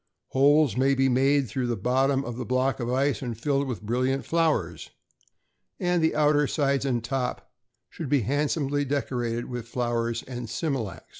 [0.29, 3.83] Holes may be made through the bottom of the block of ice, and filled with
[3.83, 4.89] brilliant flowers;
[5.79, 7.51] and the outer sides and top
[7.87, 11.01] should be handsomely decorated with flowers and smilax.